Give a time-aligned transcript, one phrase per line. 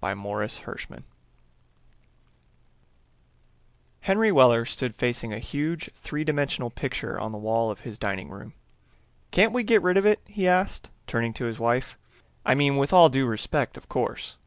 [0.00, 1.02] By Morris Hershman
[4.00, 8.30] Henry Weller stood facing a huge three dimensional picture on the wall of his dining
[8.30, 8.54] room.
[9.30, 11.98] "Can't we get rid of it?" he asked, turning to his wife.
[12.46, 14.38] "I mean, with all due respect, of course."